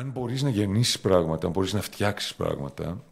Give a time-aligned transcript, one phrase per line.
[0.00, 3.04] Αν μπορείς να γεννήσεις πράγματα, αν μπορείς να φτιάξεις πράγματα,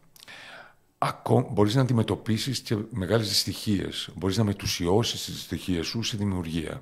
[0.97, 4.09] ακό- μπορείς να αντιμετωπίσεις και μεγάλες δυστυχίες.
[4.15, 6.81] Μπορείς να μετουσιώσεις τις δυστυχίες σου σε δημιουργία.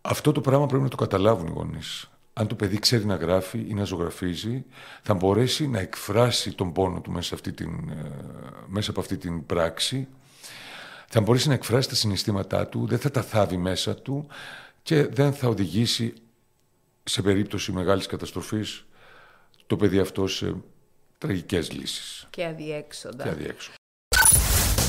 [0.00, 2.10] Αυτό το πράγμα πρέπει να το καταλάβουν οι γονείς.
[2.32, 4.64] Αν το παιδί ξέρει να γράφει ή να ζωγραφίζει,
[5.02, 8.10] θα μπορέσει να εκφράσει τον πόνο του μέσα, αυτή την, ε,
[8.66, 10.08] μέσα από αυτή την πράξη,
[11.08, 14.26] θα μπορέσει να εκφράσει τα συναισθήματά του, δεν θα τα θάβει μέσα του
[14.82, 16.14] και δεν θα οδηγήσει
[17.08, 18.84] σε περίπτωση μεγάλης καταστροφής
[19.66, 20.54] το παιδί αυτό σε
[21.18, 23.22] τραγικές λύσεις Και αδιέξοδα.
[23.24, 23.70] και αδιέξω.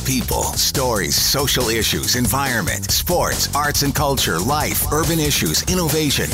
[0.06, 6.30] People, stories, social issues, environment, sports, arts and culture, life, urban issues, innovation.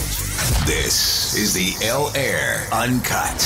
[0.74, 0.96] This
[1.44, 1.70] is the
[2.02, 2.50] L Air
[2.86, 3.40] Uncut.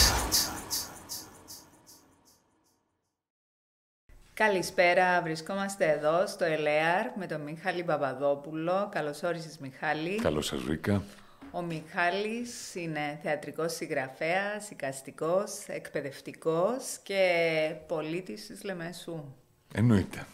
[4.34, 8.90] Καλησπέρα, βρισκόμαστε εδώ στο ΕΛΕΑΡ με τον Μιχάλη Παπαδόπουλο.
[8.92, 10.16] Καλώς όρισες Μιχάλη.
[10.22, 11.04] Καλώς σας βρήκα.
[11.52, 19.24] Ο Μιχάλης είναι θεατρικός συγγραφέας, οικαστικός, εκπαιδευτικός και πολίτης της Λεμεσού.
[19.74, 20.26] Εννοείται.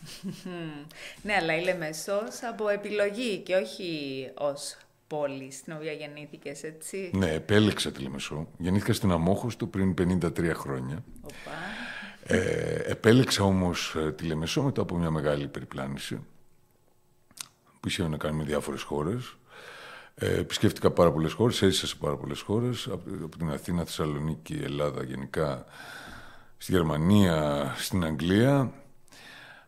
[1.22, 7.12] Ναι, αλλά η Λεμεσός από επιλογή και όχι ως πόλη στην οποία γεννήθηκες, έτσι.
[7.14, 8.47] Ναι, επέλεξα τη Λεμεσό.
[8.58, 11.03] Γεννήθηκα στην Αμόχωστο πριν 53 χρόνια.
[11.22, 11.52] Οπα.
[12.28, 16.20] Ε, επέλεξα όμως ε, τη Λεμεσό μετά από μια μεγάλη περιπλάνηση
[17.80, 19.38] που είχε να κάνει με διάφορες χώρες.
[20.18, 24.54] Ε, επισκέφτηκα πάρα πολλές χώρες, έζησα σε πάρα πολλές χώρες, από, από την Αθήνα, Θεσσαλονίκη,
[24.54, 25.66] Ελλάδα γενικά,
[26.58, 28.74] στη Γερμανία, στην Αγγλία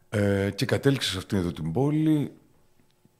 [0.09, 2.31] ε, και κατέληξα σε αυτήν εδώ την πόλη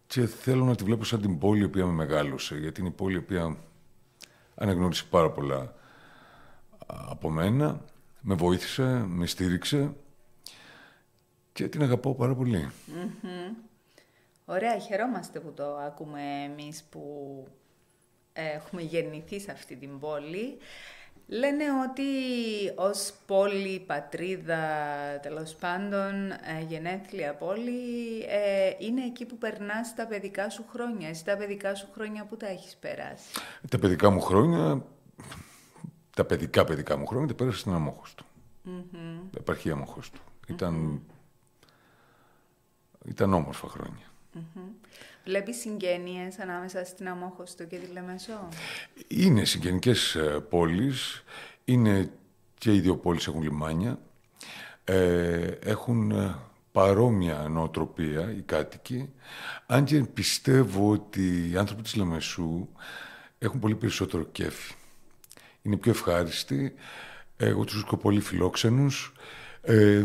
[0.08, 2.94] και θέλω να τη βλέπω σαν την πόλη η οποία με μεγάλωσε, γιατί είναι η
[2.94, 3.58] πόλη η οποία
[4.56, 7.82] αναγνώρισε πάρα πολλά α, από μένα,
[8.22, 9.94] με βοήθησε, με στήριξε
[11.54, 12.72] και την αγαπάω πάρα πολύ.
[14.50, 17.02] Ωραία, χαιρόμαστε που το ακούμε εμείς που
[18.34, 20.58] έχουμε γεννηθεί σε αυτή την πόλη.
[21.28, 22.04] Λένε ότι
[22.76, 24.60] ως πόλη, πατρίδα,
[25.22, 31.10] τέλος πάντων, ε, γενέθλια πόλη, ε, είναι εκεί που περνάς τα παιδικά σου χρόνια.
[31.10, 34.84] Εσύ τα παιδικά σου χρόνια που τα έχεις περάσει; Τα παιδικά μου χρόνια,
[36.16, 38.26] τα παιδικά παιδικά μου χρόνια, τα πέρασα στην Αμόχωστο.
[38.66, 39.38] Mm-hmm.
[39.38, 40.20] Επαρχία Αμόχωστο.
[40.48, 41.02] Ήταν,
[43.06, 44.07] ήταν όμορφα χρόνια.
[45.26, 48.48] Βλέπεις συγγένειες ανάμεσα στην Αμόχωστο και τη Λεμεσό;
[49.08, 51.24] Είναι συγγενικές ε, πόλεις,
[51.66, 52.12] είναι
[52.58, 54.00] και οι δύο πόλεις έχουν λιμάνια,
[54.84, 56.36] ε, έχουν ε,
[56.72, 59.10] παρόμοια νοοτροπία οι κάτοικοι,
[59.66, 62.68] αν και πιστεύω ότι οι άνθρωποι της Λεμεσού
[63.40, 64.74] έχουν πολύ περισσότερο κέφι.
[65.62, 66.74] Είναι πιο ευχάριστοι,
[67.38, 69.14] εγώ τους βρίσκω πολύ φιλόξενους,
[69.62, 70.04] ε,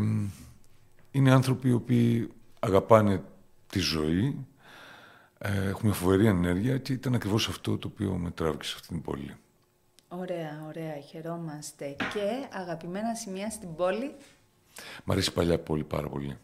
[1.10, 2.28] είναι άνθρωποι οι οποίοι
[2.58, 3.22] αγαπάνε
[3.72, 4.46] τη ζωή,
[5.38, 9.02] ε, έχουμε φοβερή ενέργεια και ήταν ακριβώς αυτό το οποίο με τράβηξε σε αυτή την
[9.02, 9.36] πόλη.
[10.08, 11.96] Ωραία, ωραία, χαιρόμαστε.
[12.12, 14.14] Και αγαπημένα σημεία στην πόλη.
[15.04, 16.36] Μ' αρέσει η παλιά πόλη πάρα πολύ.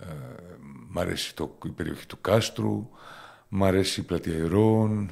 [0.00, 0.06] Ε,
[0.88, 2.88] μ' αρέσει το, η περιοχή του Κάστρου,
[3.48, 5.10] μ' αρέσει η πλατεία Ηρών,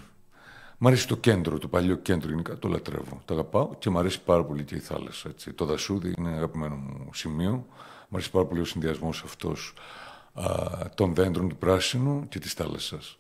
[0.79, 3.23] μ' αρέσει το κέντρο, το παλιό κέντρο γενικά, το λατρεύω.
[3.25, 5.29] Το αγαπάω και μ' αρέσει πάρα πολύ και η θάλασσα.
[5.29, 5.53] Έτσι.
[5.53, 7.67] Το δασούδι είναι αγαπημένο μου σημείο.
[8.09, 10.16] Μ' αρέσει πάρα πολύ ο συνδυασμός αυτός α,
[10.95, 13.19] των δέντρων του πράσινου και της θάλασσας.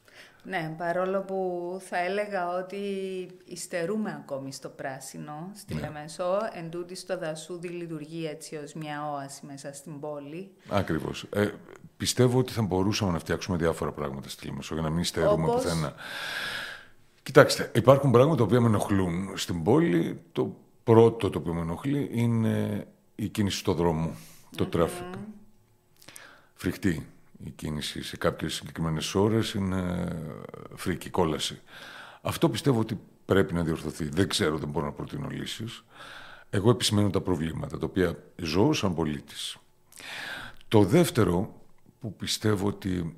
[0.48, 2.78] Ναι, παρόλο που θα έλεγα ότι
[3.44, 5.80] υστερούμε ακόμη στο πράσινο, στη Ναι.
[5.80, 10.50] Λεμεσό, εν τούτης το δασούδι λειτουργεί έτσι ως μια όαση μέσα στην πόλη.
[10.68, 11.26] Ακριβώς.
[11.30, 11.48] Ε,
[11.96, 15.62] πιστεύω ότι θα μπορούσαμε να φτιάξουμε διάφορα πράγματα στη Λεμεσό για να μην υστερούμε Όπως;
[15.62, 15.94] πουθενά.
[17.22, 20.20] Κοιτάξτε, υπάρχουν πράγματα τα οποία με ενοχλούν στην πόλη.
[20.32, 24.10] Το πρώτο το οποίο με ενοχλεί είναι η κίνηση στο δρόμο,
[24.56, 25.14] το traffic.
[26.56, 27.06] Φρικτή
[27.44, 30.08] η κίνηση σε κάποιες συγκεκριμένες ώρες είναι
[30.74, 31.60] φρίκη, κόλαση.
[32.22, 34.08] Αυτό πιστεύω ότι πρέπει να διορθωθεί.
[34.08, 35.84] Δεν ξέρω, δεν μπορώ να προτείνω λύσεις.
[36.50, 39.56] Εγώ επισημαίνω τα προβλήματα, τα οποία ζω σαν πολίτης.
[40.68, 41.60] Το δεύτερο
[42.00, 43.16] που πιστεύω ότι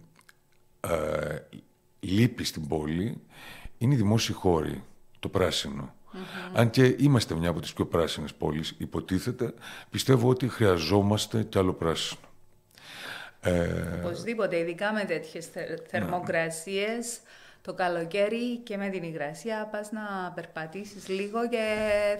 [0.81, 1.39] ε,
[2.01, 3.21] λείπει στην πόλη
[3.79, 4.85] είναι οι δημόσιοι χώροι,
[5.19, 5.95] το πράσινο.
[6.53, 9.55] Αν και είμαστε μια από τις πιο πράσινες πόλεις, υποτίθεται,
[9.91, 12.28] πιστεύω ότι χρειαζόμαστε κι άλλο πράσινο.
[13.41, 13.67] Ε,
[14.05, 15.63] Οπωσδήποτε, ειδικά με τέτοιες Ναι.
[15.63, 17.19] θε- θερμοκρασίες,
[17.63, 21.65] το καλοκαίρι και με την υγρασία πας να περπατήσεις λίγο και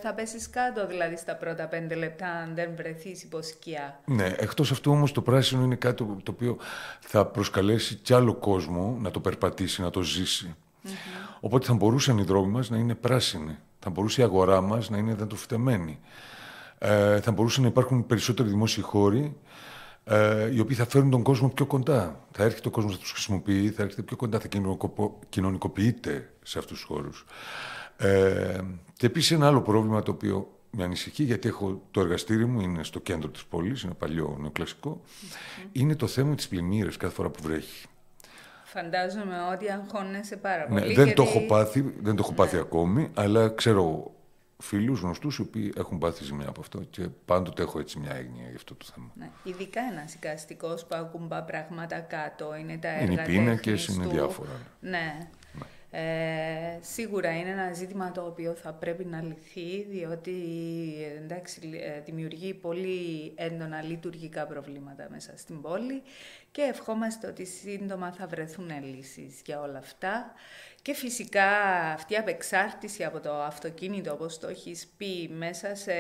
[0.03, 4.01] θα πέσεις κάτω δηλαδή στα πρώτα πέντε λεπτά αν δεν βρεθείς υπό σκιά.
[4.05, 6.57] Ναι, εκτός αυτού όμως το πράσινο είναι κάτι το- το οποίο
[7.01, 10.55] θα προσκαλέσει κι άλλο κόσμο να το περπατήσει, να το ζήσει.
[11.41, 13.59] Οπότε θα μπορούσαν οι δρόμοι μας να είναι πράσινοι.
[13.81, 15.99] Θα μπορούσε η αγορά μας να είναι δεντροφυτεμένη.
[16.79, 19.37] Ε, θα μπορούσαν να υπάρχουν περισσότεροι δημόσιοι χώροι
[20.09, 22.21] ε, οι οποίοι θα φέρουν τον κόσμο πιο κοντά.
[22.31, 26.59] Θα έρχεται ο κόσμος να τους χρησιμοποιεί, θα έρχεται πιο κοντά, θα κοινωνικοπο- κοινωνικοποιείται σε
[26.59, 27.25] αυτούς τους χώρους.
[27.97, 28.59] Ε,
[28.95, 32.85] και επίσης ένα άλλο πρόβλημα το οποίο με ανησυχεί, γιατί έχω το εργαστήρι μου, είναι
[32.85, 35.01] στο κέντρο της πόλης, είναι παλιό νεοκλασικό,
[35.73, 37.87] είναι το θέμα της πλημμύρες κάθε φορά που βρέχει.
[38.65, 40.95] Φαντάζομαι ότι αγχώνεσαι πάρα Ναι, πολύ.
[40.95, 44.11] δεν, γιατί- το έχω πάθει, δεν το έχω πάθει ακόμη, αλλά ξέρω
[44.63, 48.43] φίλους γνωστούς οι οποίοι έχουν πάθει ζημιά από αυτό και πάντοτε έχω έτσι μια έγνοια
[48.47, 49.11] για αυτό το θέμα.
[49.15, 53.97] Ναι, ειδικά ένα οικαστικό που ακουμπά πράγματα κάτω, είναι τα έργα Είναι οι πίνακες, τέχνης
[53.97, 54.11] είναι του.
[54.11, 54.51] διάφορα.
[54.81, 55.29] Ναι.
[55.91, 60.33] Ε, σίγουρα είναι ένα ζήτημα το οποίο θα πρέπει να λυθεί, διότι
[61.17, 66.03] εντάξει, λι- ε, δημιουργεί πολύ έντονα λειτουργικά προβλήματα μέσα στην πόλη
[66.51, 70.33] και ευχόμαστε ότι σύντομα θα βρεθούν λύσεις για όλα αυτά.
[70.83, 71.47] Και φυσικά
[71.93, 75.93] αυτή η απεξάρτηση από το αυτοκίνητο, όπως το έχεις πει, μέσα σε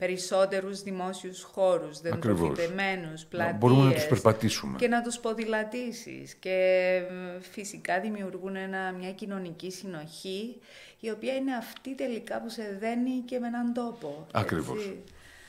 [0.00, 2.38] περισσότερους δημόσιους χώρους, Ακριβώς.
[2.40, 3.56] δεντροφυτεμένους, Να πλατείες.
[3.58, 4.78] μπορούμε να τους περπατήσουμε.
[4.78, 6.34] Και να τους ποδηλατήσεις.
[6.34, 10.56] Και μ, φυσικά δημιουργούν ένα, μια κοινωνική συνοχή,
[11.00, 14.26] η οποία είναι αυτή τελικά που σε δένει και με έναν τόπο.
[14.32, 14.78] Ακριβώς.
[14.78, 15.02] έτσι.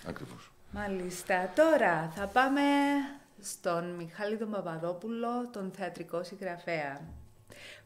[0.08, 0.52] Ακριβώς.
[0.72, 1.52] Μάλιστα.
[1.56, 2.62] Τώρα θα πάμε
[3.42, 7.02] στον Μιχάλη τον Παπαδόπουλο, τον θεατρικό συγγραφέα.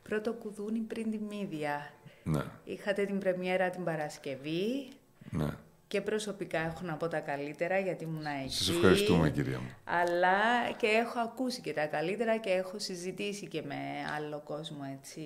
[0.04, 1.90] Πρώτο κουδούνι πριν τη μύδια.
[2.24, 4.88] Ναι, Είχατε την πρεμιέρα την Παρασκευή
[5.30, 5.48] ναι.
[5.88, 8.54] Και προσωπικά έχω να πω τα καλύτερα γιατί ήμουν εκεί.
[8.54, 9.70] Σας ευχαριστούμε, κυρία μου.
[9.84, 10.38] Αλλά
[10.78, 13.76] και έχω ακούσει και τα καλύτερα και έχω συζητήσει και με
[14.18, 15.22] άλλο κόσμο έτσι,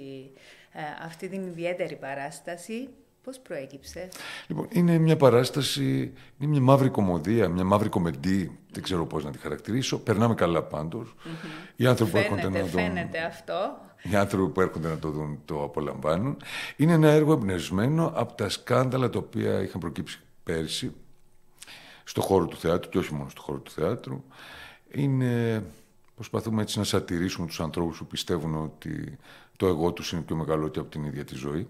[0.71, 2.89] ε, αυτή την ιδιαίτερη παράσταση.
[3.23, 4.09] Πώς προέκυψε;
[4.47, 9.31] Λοιπόν, είναι μια παράσταση, είναι μια μαύρη κομμωδία, μια μαύρη κομμεντή, δεν ξέρω πώς να
[9.31, 9.99] τη χαρακτηρίσω.
[9.99, 11.15] Περνάμε καλά πάντως.
[11.75, 12.81] Οι άνθρωποι που έρχονται Φαίνεται, να τον...
[12.81, 13.77] φαίνεται αυτό.
[14.11, 16.37] Οι άνθρωποι που έρχονται να το δουν το απολαμβάνουν.
[16.75, 20.91] Είναι ένα έργο εμπνευσμένο από τα σκάνδαλα τα οποία είχαν προκύψει πέρσι
[22.03, 24.23] στο χώρο του θεάτρου και όχι μόνο στο χώρο του θεάτρου.
[24.91, 25.63] Είναι,
[26.15, 29.17] προσπαθούμε έτσι να σατηρήσουμε τους ανθρώπους που πιστεύουν ότι
[29.57, 31.67] το εγώ τους είναι πιο μεγάλο και από την ίδια τη ζωή.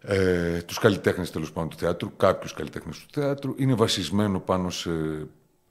[0.00, 3.54] Ε, τους καλλιτέχνες τέλος πάντων του θεάτρου, κάποιους καλλιτέχνες του θεάτρου.
[3.58, 4.90] Είναι βασισμένο πάνω σε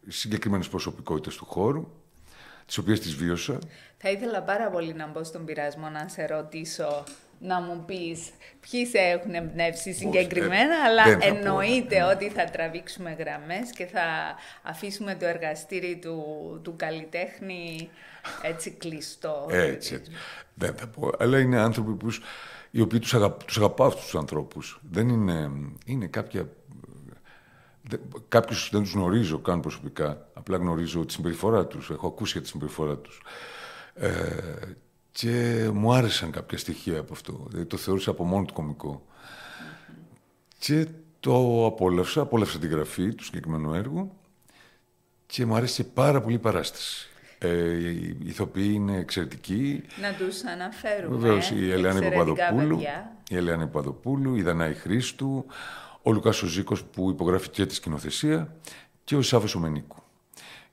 [0.07, 1.87] συγκεκριμένες προσωπικότητες του χώρου,
[2.65, 3.59] τις οποίες τις βίωσα.
[3.97, 7.03] Θα ήθελα πάρα πολύ να μπω στον πειρασμό να σε ρωτήσω
[7.39, 8.29] να μου πεις
[8.69, 11.35] ποιοι σε έχουν εμπνεύσει συγκεκριμένα, δεν- αλλά δεν θα πω.
[11.35, 16.23] εννοείται ότι θα τραβήξουμε γραμμές και θα αφήσουμε το εργαστήρι του,
[16.63, 17.89] του καλλιτέχνη
[18.41, 19.47] έτσι κλειστό.
[19.49, 20.11] Έτσι, έτσι.
[20.53, 21.09] Δεν θα πω.
[21.19, 22.07] Αλλά είναι άνθρωποι που,
[22.71, 24.79] οι οποίοι τους, αγα, τους αγαπάω αυτούς τους ανθρώπους.
[24.91, 25.51] Δεν είναι,
[25.85, 26.47] είναι κάποια...
[27.81, 30.27] δεν- Κάποιους δεν τους γνωρίζω καν προσωπικά.
[30.33, 31.89] Απλά γνωρίζω τη συμπεριφορά τους.
[31.89, 33.21] Έχω ακούσει για τη συμπεριφορά τους.
[33.93, 34.09] Ε,
[35.19, 37.45] και μου άρεσαν κάποια στοιχεία από αυτό.
[37.47, 39.05] Δηλαδή, το θεώρησα από μόνο του κωμικό.
[40.57, 40.87] Και
[41.19, 44.11] το απόλαυσα, απόλαυσα τη γραφή του συγκεκριμένου έργου
[45.25, 47.07] και μου άρεσε πάρα πολύ η παράσταση.
[47.37, 49.83] Ε, οι ηθοποιοί είναι εξαιρετικοί.
[50.01, 51.17] Να τους αναφέρουμε.
[51.17, 53.15] Βεβαίως η Ελένη εξαιρετικά Παπαδοπούλου, παιδιά.
[53.29, 55.45] η Ελένη Παπαδοπούλου, η Δανάη Χρήστου,
[56.01, 58.55] ο Λουκάς ο Ζήκος που υπογράφει και τη σκηνοθεσία
[59.03, 60.03] και ο Σάββας ο Μενίκου.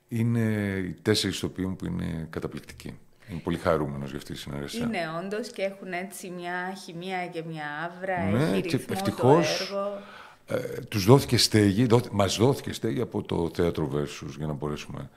[0.07, 0.39] Είναι
[0.77, 2.97] οι τέσσερις ηθοποιοί μου που είναι καταπληκτικοί.
[3.31, 4.83] Είμαι πολύ χαρούμενος για αυτή τη συνεργασία.
[4.85, 9.67] Είναι όντως και έχουν έτσι μια χημεία και μια άβρα, Ναι, έχει και ρυθμό ευτυχώς,
[9.69, 10.01] το έργο.
[10.47, 15.09] Ε, τους δόθηκε στέγη, δόθη- μας δόθηκε στέγη από το θέατρο Versus για να μπορέσουμε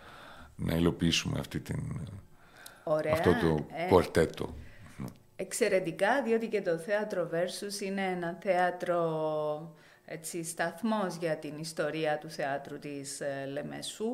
[0.57, 1.83] να υλοποιήσουμε αυτή την,
[2.85, 3.13] Ωραία.
[3.13, 3.89] αυτό το ε.
[3.89, 4.55] κουαρτέτο.
[5.37, 9.75] Εξαιρετικά, διότι και το θέατρο Versus είναι ένα θέατρο
[10.05, 14.11] έτσι, σταθμός για την ιστορία του θεάτρου της ε, Λεμεσού.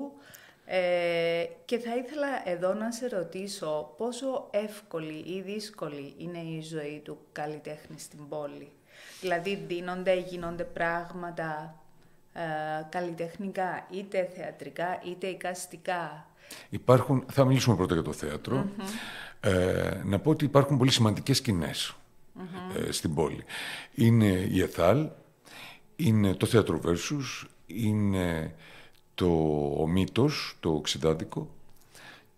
[0.69, 7.01] Ε, και θα ήθελα εδώ να σε ρωτήσω πόσο εύκολη ή δύσκολη είναι η ζωή
[7.05, 8.69] του καλλιτέχνη στην πόλη.
[9.21, 11.75] Δηλαδή δίνονται, γίνονται πράγματα
[12.33, 12.41] ε,
[12.89, 16.27] καλλιτεχνικά, είτε θεατρικά είτε εικαστικά;
[16.69, 18.67] Υπάρχουν, θα μιλήσουμε πρώτα για το θεατρο
[19.41, 21.97] Ε, να πω ότι υπάρχουν πολύ σημαντικές σκηνές,
[22.77, 23.45] ε, στην πόλη.
[23.95, 25.09] Είναι η ΕΘΑΛ,
[25.97, 28.55] είναι το θέατρο Versus, είναι
[29.17, 29.27] το
[29.79, 31.51] ο Μύτος, το Οξυδάτικο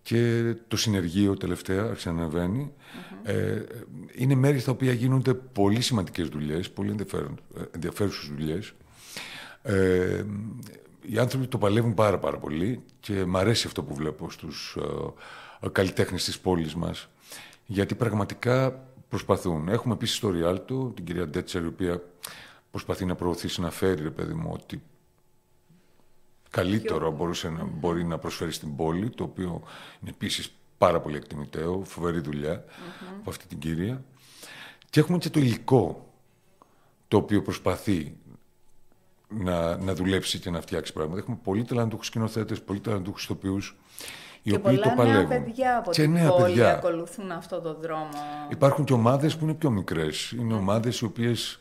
[0.02, 2.73] και το Συνεργείο τελευταία, άρχισε να ανεβαίνει.
[3.23, 3.62] Ε,
[4.14, 8.73] είναι μέρη στα οποία γίνονται πολύ σημαντικές δουλειές, πολύ ενδιαφέρον- ε, ενδιαφέρουσες δουλειές.
[9.62, 10.25] Ε,
[11.02, 14.76] οι άνθρωποι το παλεύουν πάρα πάρα πολύ και μ' αρέσει αυτό που βλέπω στους
[15.61, 17.08] ε, καλλιτέχνες της πόλης μας
[17.66, 19.68] γιατί πραγματικά προσπαθούν.
[19.68, 22.02] Έχουμε επίσης το Ριάλτο, την κυρία Ντέτσερ, η οποία
[22.70, 24.82] προσπαθεί να προωθήσει, να φέρει, ρε παιδί μου, ότι
[26.50, 29.62] καλύτερο μπορούσε να, μπορεί να προσφέρει στην πόλη, το οποίο
[30.00, 32.64] είναι επίσης πάρα πολύ εκτιμητέο, φοβερή δουλειά
[33.21, 34.05] από αυτή την κυρία.
[34.90, 36.12] Και έχουμε και το υλικό,
[37.09, 38.17] το οποίο προσπαθεί
[39.28, 41.21] να, να δουλέψει και να φτιάξει πράγματα.
[41.21, 43.76] Έχουμε πολύ ταλαντούχους σκηνοθέτες, πολύ ταλαντούχους ηθοποιούς,
[44.43, 45.28] οι και οποίοι πολλά το παλεύουν.
[45.28, 46.73] νέα παιδιά από και την νέα πόλη παιδιά.
[46.73, 48.09] ακολουθούν αυτό το δρόμο.
[48.50, 50.31] Υπάρχουν και ομάδες που είναι πιο μικρές.
[50.31, 51.59] Είναι ομάδες οι οποίες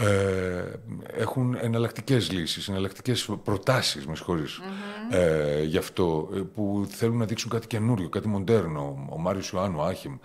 [0.00, 0.64] ε,
[1.06, 4.60] έχουν εναλλακτικές λύσεις, εναλλακτικές προτάσεις, με συγχωρεις
[5.10, 9.06] ε, γι' αυτό, ε, που θέλουν να δείξουν κάτι καινούριο, κάτι μοντέρνο.
[9.10, 10.16] Ο Μάριος Ιωάννου, ο Άχιμ,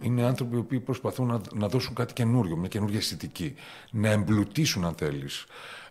[0.00, 3.54] είναι άνθρωποι οι οποίοι προσπαθούν να, να δώσουν κάτι καινούριο, μια καινούργια αισθητική,
[3.90, 5.46] να εμπλουτίσουν, αν θέλεις,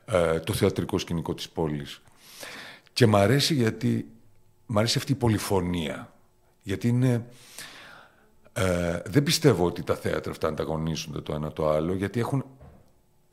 [0.05, 2.01] ε, το θεατρικό σκηνικό της πόλης.
[2.93, 4.07] Και μ' αρέσει γιατί,
[4.65, 6.13] μ' αρέσει αυτή η πολυφωνία,
[6.61, 7.25] γιατί είναι...
[8.53, 12.45] Ε, δεν πιστεύω ότι τα θέατρα αυτά ανταγωνίζονται το ένα το άλλο, γιατί έχουν,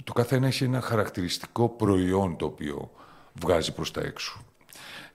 [0.07, 2.91] το καθένα έχει ένα χαρακτηριστικό προϊόν το οποίο
[3.33, 4.41] βγάζει προς τα έξω.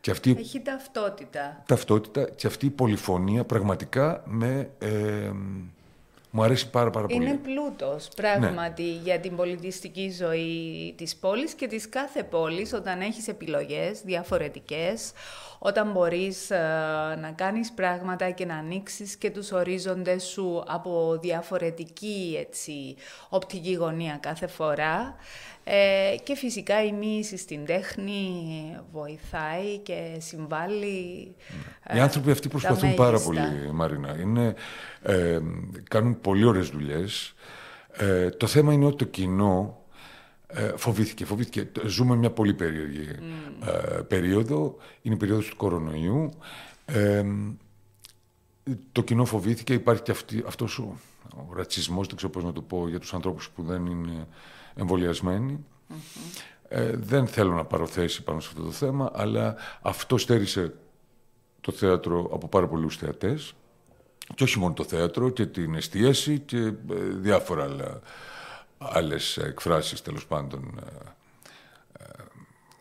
[0.01, 1.63] Και αυτή η Έχει ταυτότητα.
[1.65, 5.31] ταυτότητα και αυτή η πολυφωνία πραγματικά με, ε,
[6.31, 7.25] μου αρέσει πάρα πάρα πολύ.
[7.25, 13.27] Είναι πλούτος πράγματι για την πολιτιστική ζωή της πόλης και της κάθε πόλης όταν έχεις
[13.27, 15.11] επιλογές διαφορετικές,
[15.59, 16.57] όταν μπορείς ε,
[17.21, 22.95] να κάνεις πράγματα και να ανοίξεις και τους ορίζοντες σου από διαφορετική έτσι,
[23.29, 25.15] οπτική γωνία κάθε φορά.
[25.63, 28.31] Ε, και φυσικά η μοίηση στην τέχνη
[28.91, 31.35] βοηθάει και συμβάλλει.
[31.95, 33.31] Οι άνθρωποι αυτοί τα προσπαθούν πάρα μέγιστα.
[33.31, 34.19] πολύ, Μαρίνα.
[34.19, 34.55] Είναι,
[35.01, 35.39] ε,
[35.89, 37.33] κάνουν πολύ ωραίες δουλειές.
[37.91, 39.81] Ε, το θέμα είναι ότι το κοινό
[40.47, 41.69] ε, φοβήθηκε, φοβήθηκε.
[41.85, 43.07] Ζούμε μια πολύ περίεργη
[43.65, 44.75] ε, περίοδο.
[45.01, 46.29] Είναι η περίοδος του κορονοϊού.
[46.85, 47.23] Ε,
[48.91, 49.73] το κοινό φοβήθηκε.
[49.73, 50.95] Υπάρχει και αυτή, αυτός ο,
[51.35, 54.27] ο ρατσισμός, δεν ξέρω πώς να το πω, για τους ανθρώπους που δεν είναι
[54.75, 55.65] εμβολιασμένοι.
[56.67, 60.73] Ε, δεν θέλω να πάρω θέση πάνω σε αυτό το θέμα, αλλά αυτό στέρισε
[61.61, 63.53] το θέατρο από πάρα πολλούς θεατές
[64.35, 66.73] και όχι μόνο το θέατρο και την εστίαση και ε,
[67.09, 67.99] διάφορα άλλα,
[68.77, 70.79] άλλες εκφράσεις τέλος πάντων.
[71.99, 72.03] ε,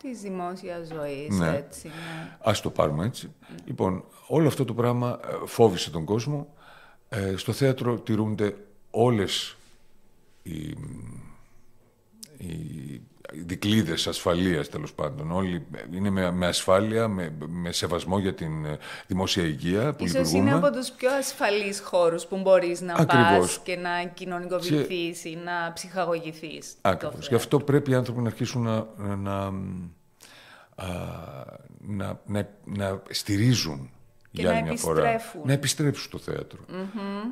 [0.03, 1.57] Της δημόσιας ζωής, Ναι.
[1.57, 1.87] έτσι.
[1.89, 2.37] Ναι.
[2.41, 3.33] Ας το πάρουμε έτσι.
[3.65, 6.55] Λοιπόν, όλο αυτό το πράγμα ε, φόβησε τον κόσμο.
[7.09, 8.57] Ε, στο θέατρο τηρούνται
[8.91, 9.57] όλες
[10.43, 10.75] οι,
[12.41, 13.01] οι
[13.45, 15.31] δικλείδες ασφαλείας τέλος πάντων.
[15.31, 20.17] Όλοι είναι με, με ασφάλεια, με, με σεβασμό για την ε, δημόσια υγεία που Ίσως
[20.17, 20.51] λειτουργούμε.
[20.51, 23.39] είναι από τους πιο ασφαλείς χώρους που μπορείς να Ακριβώς.
[23.39, 26.75] πας και να κοινωνικοποιηθείς ή να ψυχαγωγηθείς.
[26.81, 27.19] Ακριβώς.
[27.21, 29.37] Το Γι' αυτό πρέπει οι άνθρωποι να αρχίσουν να, να,
[30.75, 30.87] α,
[31.79, 33.91] να, να, να στηρίζουν
[34.33, 35.09] Και για να άλλη μια φορά.
[35.09, 35.41] επιστρέφουν.
[35.45, 36.61] Να επιστρέψουν στο θέατρο.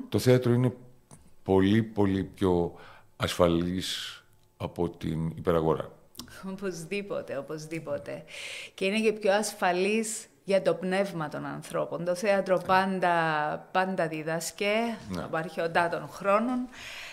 [0.09, 0.73] Το θέατρο είναι
[1.43, 2.75] πολύ, πολύ πιο
[3.17, 4.13] ασφαλής
[4.59, 5.93] από την υπεραγορά.
[6.53, 8.25] Οπωσδήποτε, οπωσδήποτε.
[8.75, 12.05] Και είναι και πιο ασφαλής για το πνεύμα των ανθρώπων.
[12.05, 13.15] Το θέατρο πάντα,
[13.73, 14.75] πάντα διδάσκε
[15.09, 15.23] Ναι.
[15.23, 16.69] από αρχαιοτά των χρόνων.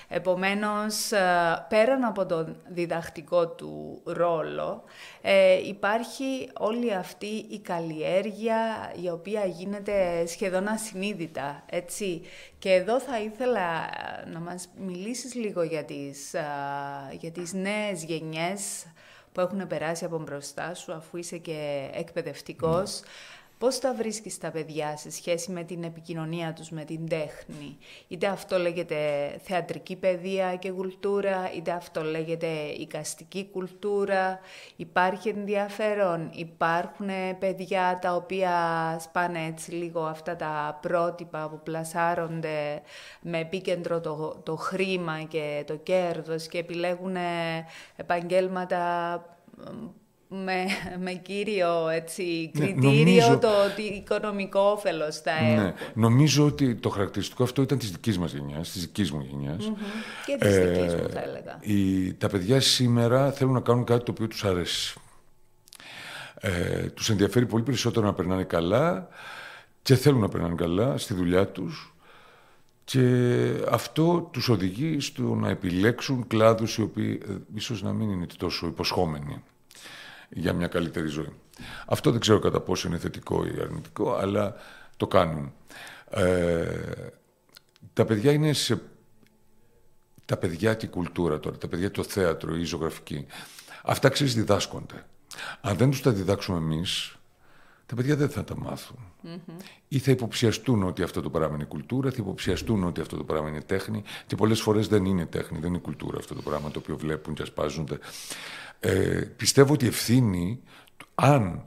[0.07, 4.83] Επομένως, ε, πέραν από τον διδακτικό του ρόλο,
[5.21, 12.21] ε, υπάρχει όλη αυτή η καλλιέργεια η οποία γίνεται σχεδόν ασυνείδητα, έτσι.
[12.59, 13.83] Και εδώ θα ήθελα
[14.23, 16.43] ε, να μας μιλήσεις λίγο για τις, ε,
[17.19, 18.85] για τις νέες γενιές
[19.31, 23.01] που έχουν περάσει από μπροστά σου, αφού είσαι και εκπαιδευτικός.
[23.57, 28.27] Πώς τα βρίσκεις τα παιδιά σε σχέση με την επικοινωνία τους με την τέχνη; Είτε
[28.27, 28.95] αυτό λέγεται
[29.43, 32.47] θεατρική παιδεία και κουλτούρα, είτε αυτό λέγεται
[32.77, 34.39] οικαστική κουλτούρα.
[34.75, 37.07] Υπάρχει ενδιαφέρον, υπάρχουν
[37.39, 38.51] παιδιά τα οποία
[39.01, 42.81] σπάνε έτσι λίγο αυτά τα πρότυπα που πλασάρονται
[43.21, 47.15] με επίκεντρο το, το χρήμα και το κέρδος και επιλέγουν
[47.95, 49.15] επαγγέλματα
[50.43, 50.65] με,
[50.99, 55.63] με κύριο έτσι, Ναι, κριτήριο νομίζω- το ότι οικονομικό όφελος θα έχουν.
[55.63, 55.73] Ναι.
[55.93, 59.71] Νομίζω ότι το χαρακτηριστικό αυτό ήταν της δικής μας γενιάς, της δικής μου γενιάς.
[60.25, 61.57] Και της Ε, δικής μου θα έλεγα.
[61.61, 64.99] οι, τα παιδιά σήμερα θέλουν να κάνουν κάτι το οποίο τους αρέσει.
[66.39, 69.07] Ε, τους ενδιαφέρει πολύ περισσότερο να περνάνε καλά
[69.81, 71.93] και θέλουν να περνάνε καλά στη δουλειά τους
[72.83, 73.09] και
[73.69, 78.67] αυτό τους οδηγεί στο να επιλέξουν κλάδους οι οποίοι ε, ίσως να μην είναι τόσο
[78.67, 79.43] υποσχόμενοι
[80.29, 81.33] για μια καλύτερη ζωή.
[81.85, 84.55] Αυτό δεν ξέρω κατά πόσο είναι θετικό ή αρνητικό, αλλά
[84.97, 85.53] το κάνουν.
[86.09, 86.67] Ε,
[87.93, 88.81] τα παιδιά είναι σε...
[90.25, 93.25] Τα παιδιά και η κουλτούρα τώρα, τα παιδιά το θέατρο, η ζωγραφική.
[93.83, 95.05] Αυτά ξέρεις διδάσκονται.
[95.61, 97.15] Αν δεν τους τα διδάξουμε εμείς,
[97.85, 98.97] τα παιδιά δεν θα τα μαθουν
[99.87, 103.49] Ή θα υποψιαστούν ότι αυτό το πράγμα είναι κουλτούρα, θα υποψιαστούν ότι αυτό το πράγμα
[103.49, 106.79] είναι τέχνη και πολλές φορές δεν είναι τέχνη, δεν είναι κουλτούρα αυτό το πράγμα το
[106.79, 107.99] οποίο βλέπουν και ασπάζονται.
[108.79, 110.61] Ε, πιστεύω ότι η ευθύνη,
[111.15, 111.65] αν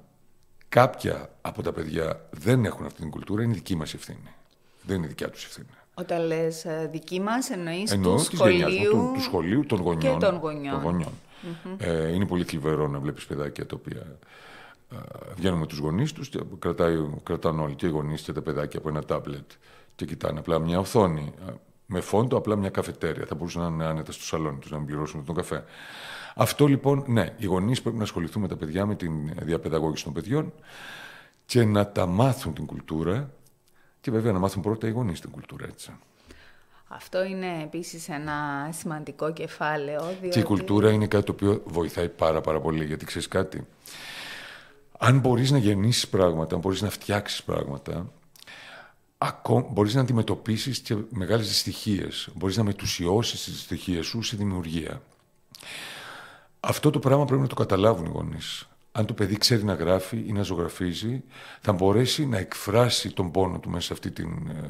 [0.69, 4.35] κάποια από τα παιδιά δεν έχουν αυτή την κουλτούρα, είναι δική μας ευθύνη.
[4.83, 5.67] Δεν είναι δικιά τους ευθύνη.
[5.95, 8.91] Όταν λες ε, δική μας, εννοείς Εννοώ του της γενιάς μου, σχολείου.
[8.91, 10.19] του, του σχολείου, των γονιών.
[10.19, 11.13] των γονιών.
[11.79, 14.19] ε, είναι πολύ θλιβερό να βλέπεις παιδάκια τα οποία Ε,
[15.35, 16.39] βγαίνουν με τους γονείς τους και
[17.23, 19.51] κρατάνε όλοι και οι γονείς και τα παιδάκια από ένα τάμπλετ
[19.95, 21.53] και κοιτάνε απλά μια οθόνη ε,
[21.87, 23.27] με φόντο απλά μια καφετέρια.
[23.27, 25.65] Θα μπορούσαν να είναι άνετα στο σαλόνι τους να μην πληρώσουν τον καφέ.
[26.35, 30.13] Αυτό λοιπόν, ναι, οι γονείς πρέπει να ασχοληθούν με τα παιδιά, με την διαπαιδαγώγηση των
[30.13, 30.53] παιδιών
[31.47, 33.31] και να τα μάθουν την κουλτούρα
[34.01, 35.93] και βέβαια να μάθουν πρώτα οι γονείς την κουλτούρα, έτσι.
[36.89, 40.01] Αυτό είναι επίσης ένα σημαντικό κεφάλαιο.
[40.01, 40.29] Διότι...
[40.29, 43.67] Και η κουλτούρα είναι κάτι το οποίο βοηθάει πάρα πάρα πολύ, γιατί ξέρεις κάτι.
[44.99, 48.13] Αν μπορείς να γεννήσεις πράγματα, αν μπορείς να φτιάξεις πράγματα,
[49.71, 52.29] μπορείς να αντιμετωπίσεις και μεγάλες δυστυχίες.
[52.35, 55.03] Μπορείς να μετουσιώσεις τις δυστυχίες σου σε δημιουργία.
[56.61, 58.69] Αυτό το πράγμα πρέπει να το καταλάβουν οι γονείς.
[58.93, 61.23] Αν το παιδί ξέρει να γράφει ή να ζωγραφίζει,
[61.61, 64.69] θα μπορέσει να εκφράσει τον πόνο του μέσα, αυτή την, ε,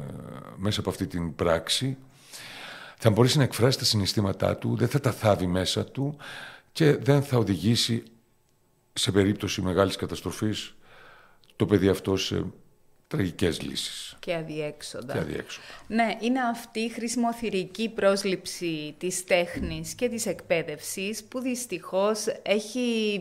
[0.55, 1.97] μέσα από αυτή την πράξη,
[2.97, 6.17] θα μπορέσει να εκφράσει τα συναισθήματά του, δεν θα τα θάβει μέσα του
[6.71, 8.03] και δεν θα οδηγήσει
[8.99, 10.73] σε περίπτωση μεγάλης καταστροφής
[11.55, 12.45] το παιδί αυτό σε
[13.09, 14.15] τραγικές λύσεις.
[14.19, 15.13] Και αδιέξοδα.
[15.13, 15.67] Και αδιέξοδα.
[15.87, 23.19] Ναι, είναι αυτή η χρησιμοθυρική πρόσληψη της τέχνης και της εκπαίδευσης που δυστυχώς έχει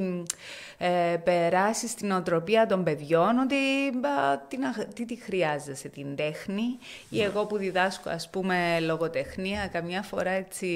[0.78, 3.57] ε, περάσει στην οτροπία των παιδιών ότι
[4.95, 6.78] τι, τι, χρειάζεσαι την τέχνη
[7.11, 7.25] ή ναι.
[7.25, 10.68] εγώ που διδάσκω ας πούμε λογοτεχνία καμιά φορά έτσι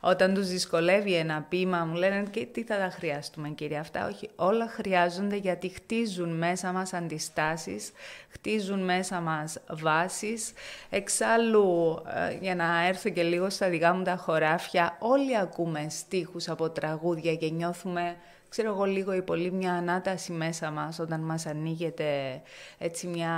[0.00, 4.28] όταν τους δυσκολεύει ένα ποίημα μου λένε και τι θα τα χρειαστούμε κύριε αυτά όχι
[4.36, 7.90] όλα χρειάζονται γιατί χτίζουν μέσα μας αντιστάσεις
[8.28, 10.52] χτίζουν μέσα μας βάσεις.
[10.90, 16.48] Εξάλλου ε, για να έρθω και λίγο στα δικά μου τα χωράφια όλοι ακούμε στίχους
[16.48, 18.16] από τραγούδια και νιώθουμε
[18.50, 22.42] ξέρω εγώ λίγο ή πολύ μια ανάταση μέσα μας όταν μας ανοίγεται
[22.78, 23.32] έτσι μια,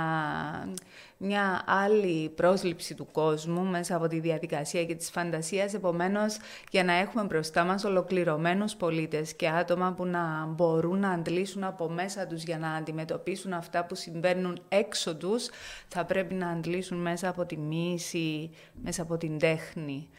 [1.17, 5.73] μια άλλη πρόσληψη του κόσμου μέσα από τη διαδικασία και της φαντασίας.
[5.73, 6.37] Επομένως,
[6.71, 11.89] για να έχουμε μπροστά μας ολοκληρωμένους πολίτες και άτομα που να μπορούν να αντλήσουν από
[11.89, 15.49] μέσα τους για να αντιμετωπίσουν αυτά που συμβαίνουν έξω τους,
[15.87, 18.49] θα πρέπει να αντλήσουν μέσα από τη μίση,
[18.83, 20.09] μέσα από την τέχνη.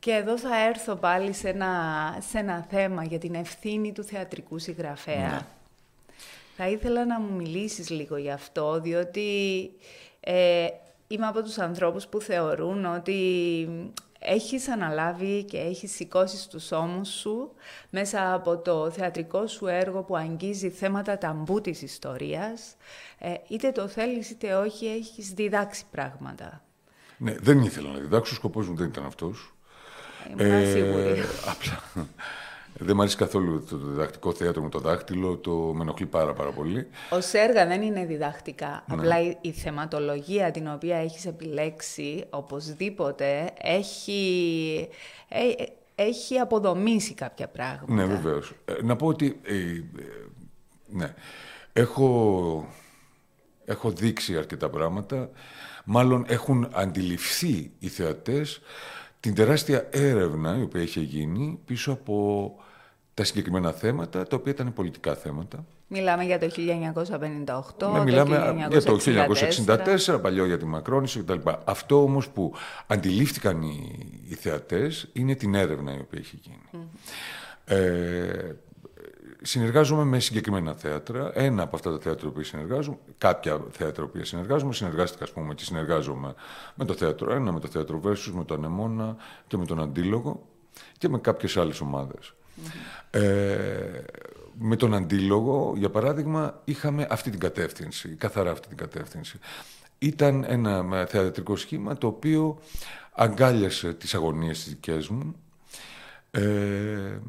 [0.00, 1.72] Και εδώ θα έρθω πάλι σε ένα,
[2.28, 5.30] σε ένα θέμα για την ευθύνη του θεατρικού συγγραφέα.
[5.30, 5.40] Ναι.
[6.56, 9.70] Θα ήθελα να μου μιλήσεις λίγο γι' αυτό, διότι
[10.20, 10.66] ε,
[11.06, 13.68] είμαι από τους ανθρώπους που θεωρούν ότι
[14.18, 17.52] έχεις αναλάβει και έχεις σηκώσει τους ώμους σου
[17.90, 22.76] μέσα από το θεατρικό σου έργο που αγγίζει θέματα ταμπού της ιστορίας.
[23.18, 26.62] Ε, είτε το θέλεις είτε όχι, έχεις διδάξει πράγματα.
[27.16, 29.54] Ναι, δεν ήθελα να διδάξω, ο σκοπός μου δεν ήταν αυτός.
[30.36, 32.06] Ε, απλά.
[32.82, 36.50] Δεν μου αρέσει καθόλου το διδακτικό θέατρο με το δάχτυλο, το με ενοχλεί πάρα, πάρα
[36.50, 36.86] πολύ.
[37.10, 38.84] Ω έργα δεν είναι διδακτικά.
[38.88, 38.94] Ναι.
[38.94, 44.88] Απλά η, θεματολογία την οποία έχεις επιλέξει, οπωσδήποτε, έχει,
[45.28, 47.92] ε, έχει αποδομήσει κάποια πράγματα.
[47.92, 48.52] Ναι, βεβαίως.
[48.64, 49.54] Ε, να πω ότι, ε,
[50.86, 51.14] ναι,
[51.72, 52.68] έχω,
[53.64, 55.30] έχω δείξει αρκετά πράγματα.
[55.84, 58.60] Μάλλον έχουν αντιληφθεί οι θεατές
[59.20, 62.54] την τεράστια έρευνα η οποία είχε γίνει πίσω από
[63.14, 65.64] τα συγκεκριμένα θέματα, τα οποία ήταν πολιτικά θέματα.
[65.92, 66.46] Μιλάμε για το
[67.78, 68.98] 1958, ναι, μιλάμε για το
[70.06, 71.50] 1964, παλιό για τη Μακρόνηση κτλ.
[71.64, 72.54] Αυτό όμως που
[72.86, 76.88] αντιλήφθηκαν οι, οι θεατές είναι την έρευνα η οποία έχει γίνει.
[77.64, 78.54] Ε,
[79.42, 81.30] συνεργάζομαι με συγκεκριμένα θέατρα.
[81.34, 85.64] Ένα από αυτά τα θέατρα που συνεργάζομαι, κάποια θέατρα που συνεργάζομαι, συνεργάστηκα, ας πούμε, και
[85.64, 86.34] συνεργάζομαι
[86.74, 90.46] με το θέατρο 1, με το θέατρο Versus, με το Ανεμόνα και με τον Αντίλογο
[90.98, 91.82] και με κάποιες άλλες
[93.10, 94.04] Ε,
[94.58, 99.38] με τον Αντίλογο, για παράδειγμα, είχαμε αυτή την κατεύθυνση, καθαρά αυτή την κατεύθυνση.
[99.98, 102.58] Ήταν ένα θεατρικό σχήμα το οποίο
[103.12, 105.34] αγκάλιασε τις αγωνίες της δικές μου,
[106.30, 106.40] ε,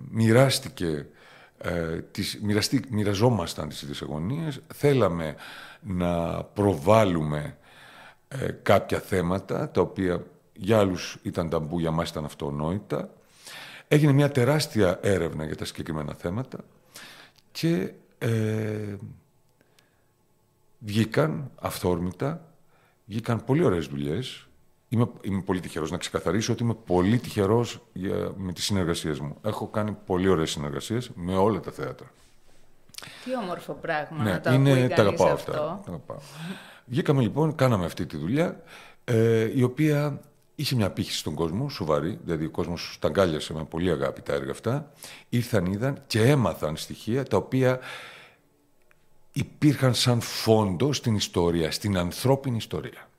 [0.10, 1.08] μοιράστηκε
[1.64, 5.36] ε, τις, μοιραστή, μοιραζόμασταν τις ίδιες αγωνίες, θέλαμε
[5.82, 7.58] να προβάλλουμε
[8.28, 13.10] ε, κάποια θέματα, τα οποία για άλλους ήταν ταμπού, για μας ήταν αυτονόητα.
[13.88, 16.58] Έγινε μια τεράστια έρευνα για τα συγκεκριμένα θέματα
[17.52, 18.96] και ε,
[20.80, 22.46] βγήκαν αυθόρμητα,
[23.06, 24.48] βγήκαν πολύ ωραίες δουλειές,
[24.94, 27.82] Είμαι, είμαι πολύ τυχερός να ξεκαθαρίσω ότι είμαι πολύ τυχερός
[28.36, 29.38] με τις συνεργασίες μου.
[29.42, 32.12] Έχω κάνει πολύ ωραίες συνεργασίες με όλα τα θέατρα.
[33.24, 35.84] Τι όμορφο πράγμα ναι, να το είναι, τα αγαπάω αυτά.
[36.86, 38.64] Βγήκαμε λοιπόν, κάναμε αυτή τη δουλειά,
[39.04, 40.22] ε, η οποία
[40.56, 44.34] είχε μια πύχη στον κόσμο, σοβαρή, δηλαδή ο κόσμος τα αγκάλιασε με πολύ αγάπη τα
[44.34, 44.92] έργα αυτά.
[45.30, 47.80] Ήρθαν, είδαν και έμαθαν στοιχεία τα οποία
[49.32, 53.10] υπήρχαν σαν φόντο στην ιστορία, στην ανθρώπινη ιστορία.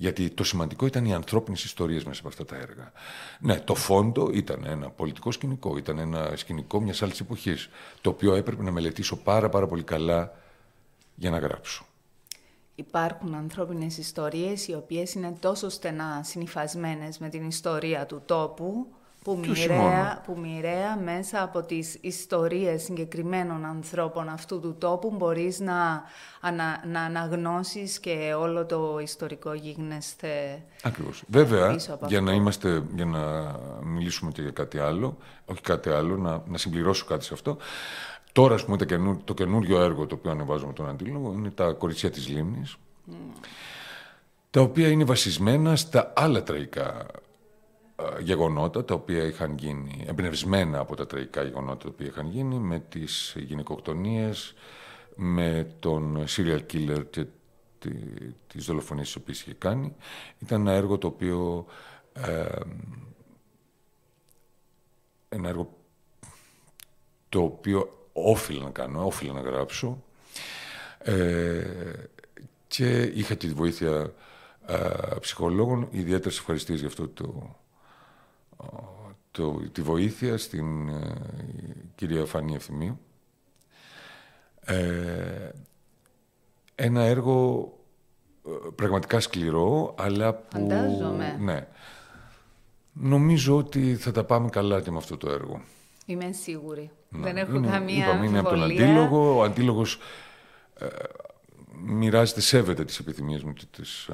[0.00, 2.92] Γιατί το σημαντικό ήταν οι ανθρώπινες ιστορίες μέσα από αυτά τα έργα.
[3.40, 7.68] Ναι, το φόντο ήταν ένα πολιτικό σκηνικό, ήταν ένα σκηνικό μιας άλλης εποχής,
[8.00, 10.32] το οποίο έπρεπε να μελετήσω πάρα πάρα πολύ καλά
[11.14, 11.86] για να γράψω.
[12.74, 18.86] Υπάρχουν ανθρώπινες ιστορίες οι οποίες είναι τόσο στενά συνυφασμένες με την ιστορία του τόπου
[19.28, 26.02] που μοιραία, που μοιραία μέσα από τις ιστορίες συγκεκριμένων ανθρώπων αυτού του τόπου μπορείς να,
[26.40, 31.22] ανα, να αναγνώσεις και όλο το ιστορικό γίγνεσθε Ακριβώς.
[31.26, 36.42] Βέβαια, για να, είμαστε, για να μιλήσουμε και για κάτι άλλο, όχι κάτι άλλο, να,
[36.46, 37.56] να συμπληρώσω κάτι σε αυτό,
[38.32, 41.72] Τώρα, ας πούμε, το, το καινούριο έργο το οποίο ανεβάζω με τον Αντίλογο είναι τα
[41.72, 42.76] κοριτσιά της Λίμνης,
[43.10, 43.14] mm.
[44.50, 47.06] τα οποία είναι βασισμένα στα άλλα τραγικά
[48.20, 52.78] γεγονότα τα οποία είχαν γίνει, εμπνευσμένα από τα τραγικά γεγονότα τα οποία είχαν γίνει με
[52.88, 54.54] τις γυναικοκτονίες,
[55.14, 57.24] με τον serial killer και
[57.78, 57.92] της,
[58.46, 59.94] τις δολοφονίες τις οποίες είχε κάνει.
[60.38, 61.66] Ήταν ένα έργο το οποίο
[65.28, 65.76] ένα έργο
[67.28, 70.02] το οποίο όφιλα να κάνω, όφιλα να γράψω
[70.98, 71.64] ε,
[72.66, 74.12] και είχα και τη βοήθεια
[75.20, 77.56] ψυχολόγων, ιδιαίτερε ευχαριστίες για αυτό το,
[79.30, 81.14] το, τη βοήθεια στην ε,
[81.94, 82.98] κυρία Φανή Ευθυμίου.
[84.60, 85.50] Ε,
[86.74, 87.72] ένα έργο
[88.46, 90.58] ε, πραγματικά σκληρό, αλλά που...
[90.58, 91.36] Φαντάζομαι.
[91.40, 91.66] Ναι.
[92.92, 95.62] Νομίζω ότι θα τα πάμε καλά και με αυτό το έργο.
[96.06, 96.90] Είμαι σίγουρη.
[97.08, 97.20] Ναι.
[97.20, 99.36] Δεν έχω είναι, καμία είπαμε, είναι από τον αντίλογο.
[99.36, 99.98] Ο αντίλογος
[100.78, 100.86] ε,
[101.74, 104.10] μοιράζεται, σέβεται τις επιθυμίες μου και τις,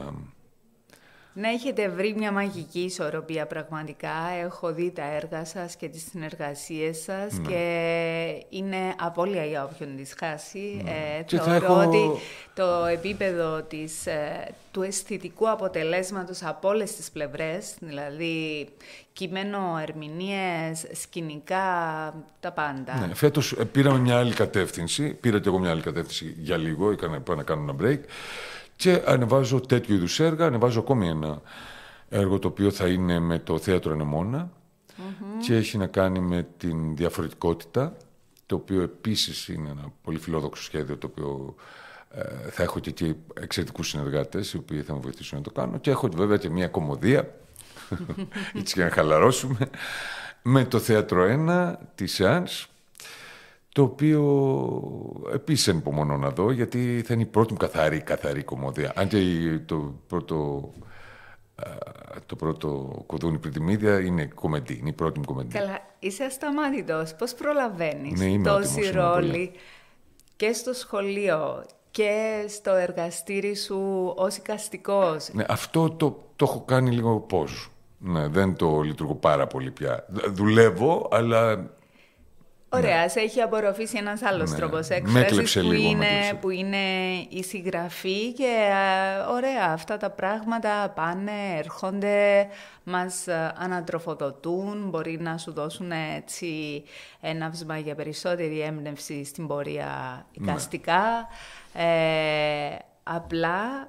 [1.36, 4.12] να έχετε βρει μια μαγική ισορροπία πραγματικά.
[4.44, 7.48] Έχω δει τα έργα σας και τις συνεργασίες σας ναι.
[7.48, 10.80] και είναι απώλεια για όποιον τις χάσει.
[10.84, 10.90] Ναι.
[11.30, 12.20] Ε, θεωρώ ότι
[12.54, 18.68] το επίπεδο της, ε, του αισθητικού αποτελέσματος από όλες τις πλευρές, δηλαδή
[19.12, 21.64] κείμενο, ερμηνείες, σκηνικά,
[22.40, 23.06] τα πάντα.
[23.06, 26.90] Ναι, φέτος ε, πήραμε μια άλλη κατεύθυνση, πήρα και εγώ μια άλλη κατεύθυνση για λίγο,
[26.90, 28.00] έκανα, να κάνω ένα break.
[28.76, 30.46] Και ανεβάζω τέτοιου είδους έργα.
[30.46, 31.40] Ανεβάζω ακόμη ένα
[32.08, 34.50] έργο το οποίο θα είναι με το θέατρο Ενεμόνα
[35.46, 37.96] και έχει να κάνει με την διαφορετικότητα,
[38.46, 41.54] το οποίο επίσης είναι ένα πολύ φιλόδοξο σχέδιο, το οποίο
[42.10, 45.78] ε, θα έχω και εκεί εξαιρετικούς συνεργάτες, οι οποίοι θα με βοηθήσουν να το κάνω.
[45.78, 47.34] Και έχω βέβαια και μια κομμωδία,
[48.58, 49.70] έτσι για να χαλαρώσουμε,
[50.42, 52.68] με το Θέατρο 1 της ΣΕΑΝΣ,
[53.74, 54.22] το οποίο
[55.32, 58.92] επίσης ανυπομονώ να δω, γιατί θα είναι η πρώτη μου καθαρή, καθαρή κομμωδία.
[58.96, 59.18] Αν και
[59.66, 60.70] το πρώτο,
[62.26, 65.58] το πρώτο κουδούνι πριν τη μύδια είναι κομμεντή, είναι η πρώτη μου κομμεντή.
[65.58, 67.14] Καλά, είσαι ασταμάτητος.
[67.14, 69.52] Πώς προλαβαίνεις ναι, τόση ρόλη
[70.36, 76.90] και στο σχολείο και στο εργαστήρι σου ως οικαστικός; Ναι, αυτό το, το έχω κάνει
[76.90, 77.70] λίγο πώς.
[77.98, 80.06] Ναι, δεν το λειτουργώ πάρα πολύ πια.
[80.28, 81.70] Δουλεύω, αλλά
[82.74, 83.08] Ωραία, ναι.
[83.08, 84.56] σε έχει απορροφήσει ένας άλλος ναι.
[84.56, 86.76] τρόπος έκφρασης που, είναι, που είναι
[87.28, 88.68] η συγγραφή και
[89.30, 92.48] ωραία, αυτά τα πράγματα πάνε, έρχονται,
[92.84, 96.82] μας ανατροφοδοτούν, μπορεί να σου δώσουν έτσι
[97.20, 100.50] έναυσμα για περισσότερη έμπνευση στην πορεία ναι.
[100.50, 101.28] οικαστικά.
[101.72, 103.88] Ε, απλά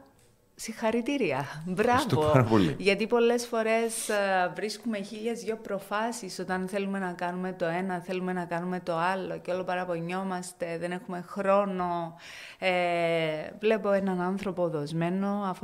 [0.58, 1.64] Συγχαρητήρια.
[1.66, 2.58] Μπράβο.
[2.78, 8.34] Γιατί πολλές φορές ε, βρίσκουμε χίλιες δυο προφάσεις όταν θέλουμε να κάνουμε το ένα, θέλουμε
[8.34, 12.16] να κάνουμε το άλλο και όλο παραπονιόμαστε, δεν έχουμε χρόνο.
[12.60, 12.72] Ε,
[13.60, 15.56] βλέπω έναν άνθρωπο δοσμένο,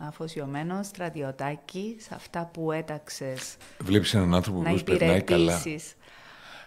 [0.00, 3.56] αφοσιωμένο, στρατιωτάκι σε αυτά που έταξες.
[3.78, 5.62] Βλέπεις έναν άνθρωπο που περνάει καλά.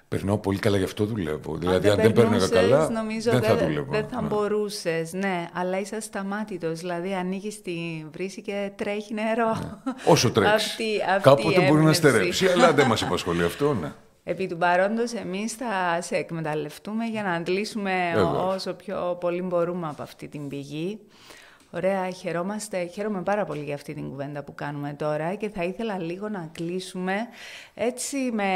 [0.10, 1.56] Περνάω πολύ καλά, γι' αυτό δουλεύω.
[1.56, 3.91] δηλαδή, αν δεν παίρνω καλά, νομίζω δεν θα δουλεύω.
[3.91, 4.28] Δεν θα ναι.
[4.28, 6.80] μπορούσες, ναι, αλλά είσαι ασταμάτητος.
[6.80, 9.52] Δηλαδή, ανοίγεις τη βρύση και τρέχει νερό.
[9.54, 9.93] Ναι.
[10.06, 10.54] Όσο τρέχει.
[10.54, 10.84] αυτή,
[11.22, 13.91] Κάποτε μπορεί να στερέψει, αλλά δεν μας απασχολεί αυτό, ναι.
[14.24, 17.93] Επί του παρόντος, εμείς θα σε εκμεταλλευτούμε για να αντλήσουμε
[18.54, 21.00] όσο πιο πολύ μπορούμε από αυτή την πηγή.
[21.71, 25.99] Ωραία, χαιρόμαστε, χαίρομαι πάρα πολύ για αυτή την κουβέντα που κάνουμε τώρα και θα ήθελα
[25.99, 27.15] λίγο να κλείσουμε
[27.73, 28.51] έτσι με,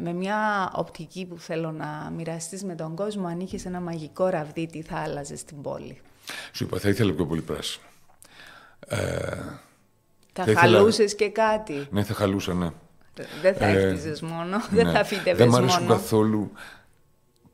[0.00, 3.26] με μια οπτική που θέλω να μοιραστείς με τον κόσμο.
[3.26, 6.00] Αν είχες ένα μαγικό ραβδί, τι θα άλλαζες στην πόλη;
[6.52, 7.84] Σου είπα, θα ήθελα πιο πολύ πράσινο.
[8.86, 8.96] Ε,
[10.32, 12.70] θα, θα χαλούσες και κάτι; Ναι, θα χαλούσα, ναι.
[13.42, 14.92] Δεν θα ε, μόνο, δεν ναι.
[14.92, 16.52] θα φύτευες Δεν μου αρέσουν καθόλου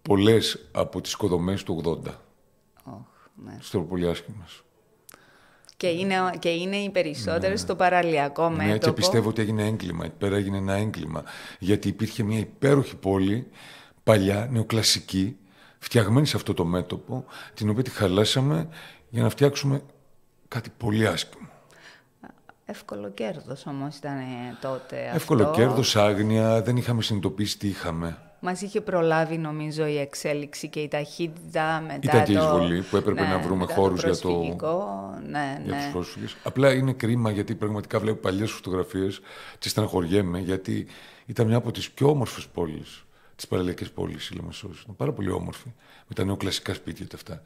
[0.03, 2.11] πολλές από τις οικοδομές του 80
[3.45, 3.57] ναι.
[3.61, 4.47] στο πολύ άσχημα.
[5.77, 7.57] Και είναι, και είναι οι περισσότερε ναι.
[7.57, 8.73] στο παραλιακό μέτωπο.
[8.73, 10.05] Ναι, και πιστεύω ότι έγινε έγκλημα.
[10.05, 11.25] Εκεί πέρα έγινε ένα έγκλημα.
[11.59, 13.47] Γιατί υπήρχε μια υπέροχη πόλη,
[14.03, 15.37] παλιά, νεοκλασική,
[15.79, 18.69] φτιαγμένη σε αυτό το μέτωπο, την οποία τη χαλάσαμε
[19.09, 19.83] για να φτιάξουμε
[20.49, 21.49] κάτι πολύ άσχημο.
[22.65, 24.19] Εύκολο κέρδος όμως ήταν
[24.61, 25.55] τότε Εύκολο αυτό.
[25.61, 28.26] κέρδος, άγνοια, δεν είχαμε συνειδητοποιήσει τι είχαμε.
[28.41, 32.43] Μας είχε προλάβει νομίζω η εξέλιξη και η ταχύτητα μετά Ήταν και η το...
[32.43, 34.85] εισβολή που έπρεπε ναι, να βρούμε μετά χώρους για το- προσφυγικό.
[35.29, 35.83] Ναι, για ναι.
[35.83, 36.37] τους πρόσφυγες.
[36.43, 39.21] Απλά είναι κρίμα γιατί πραγματικά βλέπω παλιές φωτογραφίες
[39.59, 40.87] και στεναχωριέμαι γιατί
[41.27, 43.05] ήταν μια από τις πιο όμορφες πόλεις,
[43.37, 44.85] τις παραλιακές πόλεις η Λεμεσός.
[44.87, 45.73] Είναι πάρα πολύ όμορφη,
[46.09, 47.43] με τα νεοκλασικά σπίτια και αυτά.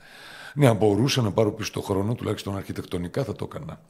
[0.55, 3.81] Ναι, αν μπορούσα να πάρω πίσω το χρόνο, τουλάχιστον αρχιτεκτονικά θα το έκανα.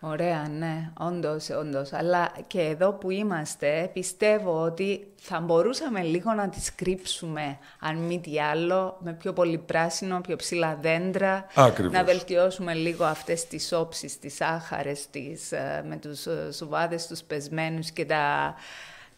[0.00, 1.92] Ωραία, ναι, όντως, όντως.
[1.92, 8.20] Αλλά και εδώ που είμαστε, πιστεύω ότι θα μπορούσαμε λίγο να τις κρύψουμε, αν μη
[8.20, 11.46] τι άλλο, με πιο πολύ πράσινο, πιο ψηλά δέντρα.
[11.54, 11.92] Ακριβώς.
[11.92, 17.22] Να βελτιώσουμε λίγο αυτές τις όψεις, τις άχαρες, τις, ε, με τους ε, σουβάδες τους
[17.22, 18.54] πεσμένους και τα,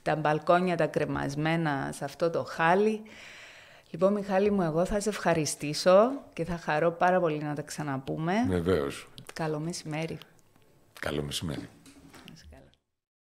[0.03, 3.03] τα μπαλκόνια τα κρεμασμένα σε αυτό το χάλι.
[3.91, 8.33] Λοιπόν, Μιχάλη μου, εγώ θα σε ευχαριστήσω και θα χαρώ πάρα πολύ να τα ξαναπούμε.
[8.49, 9.09] Βεβαίως.
[9.33, 10.19] Καλό μεσημέρι.
[11.01, 11.69] Καλό μεσημέρι.